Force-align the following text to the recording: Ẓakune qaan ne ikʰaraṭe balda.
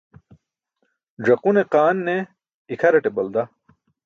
Ẓakune 1.25 1.61
qaan 1.71 1.97
ne 2.05 2.15
ikʰaraṭe 2.73 3.09
balda. 3.15 3.43